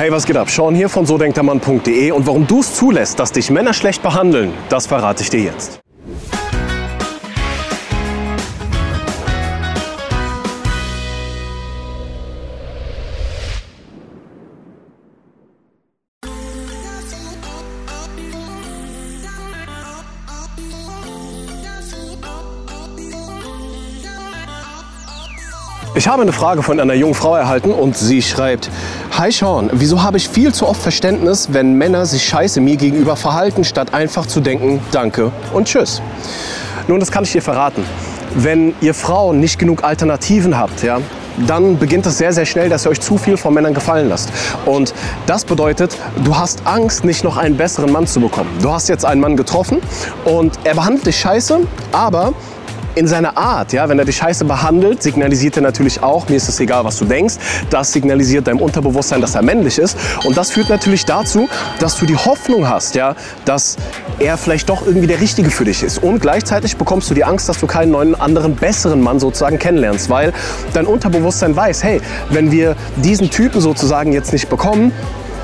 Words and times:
Hey, 0.00 0.10
was 0.10 0.24
geht 0.24 0.38
ab? 0.38 0.48
Sean 0.48 0.74
hier 0.74 0.88
von 0.88 1.04
sodenktermann.de 1.04 2.12
und 2.12 2.26
warum 2.26 2.46
du 2.46 2.60
es 2.60 2.74
zulässt, 2.74 3.18
dass 3.18 3.32
dich 3.32 3.50
Männer 3.50 3.74
schlecht 3.74 4.02
behandeln, 4.02 4.50
das 4.70 4.86
verrate 4.86 5.22
ich 5.22 5.28
dir 5.28 5.40
jetzt. 5.40 5.79
Ich 25.96 26.06
habe 26.06 26.22
eine 26.22 26.32
Frage 26.32 26.62
von 26.62 26.78
einer 26.78 26.94
jungen 26.94 27.14
Frau 27.14 27.34
erhalten 27.34 27.72
und 27.72 27.96
sie 27.96 28.22
schreibt, 28.22 28.70
Hi 29.18 29.32
Sean, 29.32 29.70
wieso 29.72 30.04
habe 30.04 30.18
ich 30.18 30.28
viel 30.28 30.54
zu 30.54 30.68
oft 30.68 30.80
Verständnis, 30.80 31.48
wenn 31.50 31.74
Männer 31.74 32.06
sich 32.06 32.22
scheiße 32.24 32.60
mir 32.60 32.76
gegenüber 32.76 33.16
verhalten, 33.16 33.64
statt 33.64 33.92
einfach 33.92 34.26
zu 34.26 34.40
denken, 34.40 34.80
danke 34.92 35.32
und 35.52 35.66
tschüss. 35.66 36.00
Nun, 36.86 37.00
das 37.00 37.10
kann 37.10 37.24
ich 37.24 37.32
dir 37.32 37.42
verraten. 37.42 37.84
Wenn 38.36 38.72
ihr 38.80 38.94
Frauen 38.94 39.40
nicht 39.40 39.58
genug 39.58 39.82
Alternativen 39.82 40.56
habt, 40.56 40.84
ja, 40.84 41.00
dann 41.48 41.76
beginnt 41.76 42.06
es 42.06 42.18
sehr, 42.18 42.32
sehr 42.32 42.46
schnell, 42.46 42.68
dass 42.68 42.86
ihr 42.86 42.90
euch 42.90 43.00
zu 43.00 43.18
viel 43.18 43.36
von 43.36 43.52
Männern 43.52 43.74
gefallen 43.74 44.08
lasst. 44.08 44.30
Und 44.66 44.94
das 45.26 45.44
bedeutet, 45.44 45.96
du 46.24 46.36
hast 46.36 46.62
Angst, 46.66 47.04
nicht 47.04 47.24
noch 47.24 47.36
einen 47.36 47.56
besseren 47.56 47.90
Mann 47.90 48.06
zu 48.06 48.20
bekommen. 48.20 48.50
Du 48.62 48.70
hast 48.70 48.88
jetzt 48.88 49.04
einen 49.04 49.20
Mann 49.20 49.36
getroffen 49.36 49.78
und 50.24 50.56
er 50.62 50.74
behandelt 50.74 51.06
dich 51.06 51.18
scheiße, 51.18 51.60
aber 51.90 52.32
in 53.00 53.08
seiner 53.08 53.38
Art, 53.38 53.72
ja, 53.72 53.88
wenn 53.88 53.98
er 53.98 54.04
dich 54.04 54.18
scheiße 54.18 54.44
behandelt, 54.44 55.02
signalisiert 55.02 55.56
er 55.56 55.62
natürlich 55.62 56.02
auch, 56.02 56.28
mir 56.28 56.36
ist 56.36 56.50
es 56.50 56.60
egal, 56.60 56.84
was 56.84 56.98
du 56.98 57.06
denkst. 57.06 57.36
Das 57.70 57.92
signalisiert 57.92 58.46
deinem 58.46 58.60
Unterbewusstsein, 58.60 59.22
dass 59.22 59.34
er 59.34 59.40
männlich 59.40 59.78
ist. 59.78 59.96
Und 60.24 60.36
das 60.36 60.50
führt 60.50 60.68
natürlich 60.68 61.06
dazu, 61.06 61.48
dass 61.78 61.96
du 61.96 62.04
die 62.04 62.14
Hoffnung 62.14 62.68
hast, 62.68 62.94
ja, 62.96 63.16
dass 63.46 63.78
er 64.18 64.36
vielleicht 64.36 64.68
doch 64.68 64.86
irgendwie 64.86 65.06
der 65.06 65.18
Richtige 65.18 65.50
für 65.50 65.64
dich 65.64 65.82
ist. 65.82 66.02
Und 66.02 66.20
gleichzeitig 66.20 66.76
bekommst 66.76 67.08
du 67.08 67.14
die 67.14 67.24
Angst, 67.24 67.48
dass 67.48 67.58
du 67.58 67.66
keinen 67.66 67.92
neuen, 67.92 68.20
anderen, 68.20 68.54
besseren 68.54 69.00
Mann 69.00 69.18
sozusagen 69.18 69.58
kennenlernst, 69.58 70.10
weil 70.10 70.34
dein 70.74 70.84
Unterbewusstsein 70.84 71.56
weiß, 71.56 71.82
hey, 71.82 72.02
wenn 72.28 72.52
wir 72.52 72.76
diesen 72.96 73.30
Typen 73.30 73.62
sozusagen 73.62 74.12
jetzt 74.12 74.34
nicht 74.34 74.50
bekommen, 74.50 74.92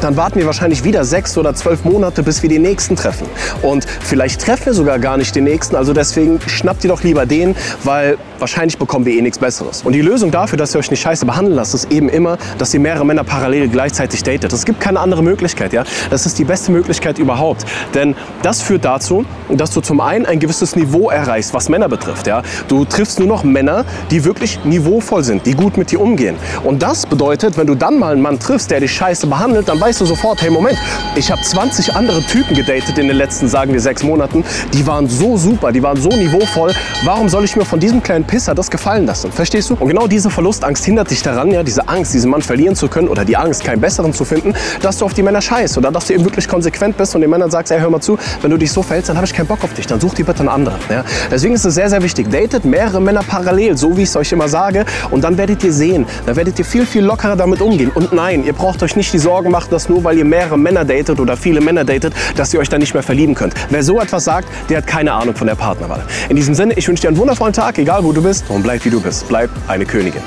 dann 0.00 0.16
warten 0.16 0.38
wir 0.38 0.46
wahrscheinlich 0.46 0.84
wieder 0.84 1.04
sechs 1.04 1.36
oder 1.36 1.54
zwölf 1.54 1.84
Monate, 1.84 2.22
bis 2.22 2.42
wir 2.42 2.48
den 2.48 2.62
nächsten 2.62 2.96
treffen. 2.96 3.26
Und 3.62 3.86
vielleicht 4.00 4.40
treffen 4.40 4.66
wir 4.66 4.74
sogar 4.74 4.98
gar 4.98 5.16
nicht 5.16 5.34
den 5.34 5.44
nächsten. 5.44 5.76
Also 5.76 5.92
deswegen 5.92 6.40
schnappt 6.46 6.84
ihr 6.84 6.90
doch 6.90 7.02
lieber 7.02 7.26
den, 7.26 7.56
weil 7.84 8.16
wahrscheinlich 8.38 8.78
bekommen 8.78 9.04
wir 9.04 9.14
eh 9.14 9.22
nichts 9.22 9.38
Besseres. 9.38 9.82
Und 9.82 9.92
die 9.92 10.00
Lösung 10.00 10.30
dafür, 10.30 10.56
dass 10.58 10.74
ihr 10.74 10.78
euch 10.78 10.90
nicht 10.90 11.00
scheiße 11.00 11.26
behandeln 11.26 11.56
lasst, 11.56 11.74
ist 11.74 11.90
eben 11.90 12.08
immer, 12.08 12.38
dass 12.58 12.72
ihr 12.74 12.80
mehrere 12.80 13.04
Männer 13.04 13.24
parallel 13.24 13.68
gleichzeitig 13.68 14.22
datet. 14.22 14.52
Es 14.52 14.64
gibt 14.64 14.80
keine 14.80 15.00
andere 15.00 15.22
Möglichkeit. 15.22 15.72
Ja? 15.72 15.84
Das 16.10 16.26
ist 16.26 16.38
die 16.38 16.44
beste 16.44 16.72
Möglichkeit 16.72 17.18
überhaupt. 17.18 17.64
Denn 17.94 18.14
das 18.42 18.62
führt 18.62 18.84
dazu, 18.84 19.24
dass 19.48 19.70
du 19.70 19.80
zum 19.80 20.00
einen 20.00 20.26
ein 20.26 20.38
gewisses 20.38 20.76
Niveau 20.76 21.10
erreichst, 21.10 21.54
was 21.54 21.68
Männer 21.68 21.88
betrifft. 21.88 22.26
Ja? 22.26 22.42
Du 22.68 22.84
triffst 22.84 23.18
nur 23.18 23.28
noch 23.28 23.44
Männer, 23.44 23.84
die 24.10 24.24
wirklich 24.24 24.64
niveauvoll 24.64 25.24
sind, 25.24 25.46
die 25.46 25.54
gut 25.54 25.76
mit 25.76 25.90
dir 25.90 26.00
umgehen. 26.00 26.36
Und 26.64 26.82
das 26.82 27.06
bedeutet, 27.06 27.56
wenn 27.56 27.66
du 27.66 27.74
dann 27.74 27.98
mal 27.98 28.12
einen 28.12 28.22
Mann 28.22 28.38
triffst, 28.38 28.70
der 28.70 28.80
dich 28.80 28.92
scheiße 28.92 29.26
behandelt, 29.26 29.68
dann 29.68 29.80
weißt 29.88 30.02
du 30.02 30.04
sofort, 30.04 30.42
hey 30.42 30.50
Moment, 30.50 30.76
ich 31.16 31.30
habe 31.30 31.40
20 31.40 31.94
andere 31.94 32.20
Typen 32.20 32.54
gedatet 32.54 32.98
in 32.98 33.08
den 33.08 33.16
letzten, 33.16 33.48
sagen 33.48 33.72
wir, 33.72 33.80
sechs 33.80 34.02
Monaten. 34.02 34.44
Die 34.74 34.86
waren 34.86 35.08
so 35.08 35.38
super, 35.38 35.72
die 35.72 35.82
waren 35.82 35.98
so 35.98 36.10
niveauvoll. 36.10 36.74
Warum 37.04 37.30
soll 37.30 37.44
ich 37.44 37.56
mir 37.56 37.64
von 37.64 37.80
diesem 37.80 38.02
kleinen 38.02 38.26
Pisser 38.26 38.54
das 38.54 38.70
gefallen 38.70 39.06
lassen? 39.06 39.32
Verstehst 39.32 39.70
du? 39.70 39.76
Und 39.80 39.88
genau 39.88 40.06
diese 40.06 40.28
Verlustangst 40.28 40.84
hindert 40.84 41.10
dich 41.10 41.22
daran, 41.22 41.50
ja, 41.52 41.62
diese 41.62 41.88
Angst, 41.88 42.12
diesen 42.12 42.30
Mann 42.30 42.42
verlieren 42.42 42.76
zu 42.76 42.88
können 42.88 43.08
oder 43.08 43.24
die 43.24 43.34
Angst, 43.34 43.64
keinen 43.64 43.80
besseren 43.80 44.12
zu 44.12 44.26
finden, 44.26 44.52
dass 44.82 44.98
du 44.98 45.06
auf 45.06 45.14
die 45.14 45.22
Männer 45.22 45.40
scheißt 45.40 45.78
oder 45.78 45.90
dass 45.90 46.08
du 46.08 46.12
eben 46.12 46.24
wirklich 46.24 46.46
konsequent 46.46 46.98
bist 46.98 47.14
und 47.14 47.22
den 47.22 47.30
Männern 47.30 47.50
sagst, 47.50 47.72
ey, 47.72 47.80
hör 47.80 47.88
mal 47.88 48.02
zu, 48.02 48.18
wenn 48.42 48.50
du 48.50 48.58
dich 48.58 48.70
so 48.70 48.82
verhältst, 48.82 49.08
dann 49.08 49.16
habe 49.16 49.26
ich 49.26 49.32
keinen 49.32 49.46
Bock 49.46 49.64
auf 49.64 49.72
dich, 49.72 49.86
dann 49.86 49.98
such 49.98 50.12
dir 50.12 50.26
bitte 50.26 50.40
einen 50.40 50.50
anderen. 50.50 50.78
Ja? 50.90 51.02
Deswegen 51.30 51.54
ist 51.54 51.64
es 51.64 51.74
sehr, 51.74 51.88
sehr 51.88 52.02
wichtig, 52.02 52.30
datet 52.30 52.66
mehrere 52.66 53.00
Männer 53.00 53.22
parallel, 53.26 53.74
so 53.78 53.96
wie 53.96 54.02
ich 54.02 54.10
es 54.10 54.16
euch 54.16 54.32
immer 54.32 54.48
sage 54.48 54.84
und 55.10 55.24
dann 55.24 55.38
werdet 55.38 55.64
ihr 55.64 55.72
sehen, 55.72 56.04
dann 56.26 56.36
werdet 56.36 56.58
ihr 56.58 56.66
viel, 56.66 56.84
viel 56.84 57.04
lockerer 57.04 57.36
damit 57.36 57.62
umgehen. 57.62 57.90
Und 57.94 58.12
nein, 58.12 58.44
ihr 58.44 58.52
braucht 58.52 58.82
euch 58.82 58.94
nicht 58.94 59.14
die 59.14 59.18
Sorgen 59.18 59.50
machen, 59.50 59.67
dass 59.70 59.88
nur 59.88 60.04
weil 60.04 60.18
ihr 60.18 60.24
mehrere 60.24 60.58
Männer 60.58 60.84
datet 60.84 61.20
oder 61.20 61.36
viele 61.36 61.60
Männer 61.60 61.84
datet, 61.84 62.14
dass 62.36 62.52
ihr 62.54 62.60
euch 62.60 62.68
dann 62.68 62.80
nicht 62.80 62.94
mehr 62.94 63.02
verlieben 63.02 63.34
könnt. 63.34 63.54
Wer 63.70 63.82
so 63.82 64.00
etwas 64.00 64.24
sagt, 64.24 64.48
der 64.68 64.78
hat 64.78 64.86
keine 64.86 65.12
Ahnung 65.12 65.34
von 65.34 65.46
der 65.46 65.54
Partnerwahl. 65.54 66.04
In 66.28 66.36
diesem 66.36 66.54
Sinne, 66.54 66.74
ich 66.74 66.88
wünsche 66.88 67.02
dir 67.02 67.08
einen 67.08 67.16
wundervollen 67.18 67.52
Tag, 67.52 67.78
egal 67.78 68.04
wo 68.04 68.12
du 68.12 68.22
bist 68.22 68.44
und 68.48 68.62
bleib 68.62 68.84
wie 68.84 68.90
du 68.90 69.00
bist. 69.00 69.28
Bleib 69.28 69.50
eine 69.68 69.84
Königin. 69.84 70.22